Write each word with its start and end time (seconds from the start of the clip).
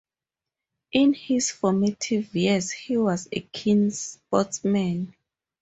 In 0.93 1.13
his 1.13 1.51
formative 1.51 2.35
years, 2.35 2.71
he 2.71 2.97
was 2.97 3.27
a 3.31 3.41
keen 3.41 3.91
sportsman. 3.91 5.13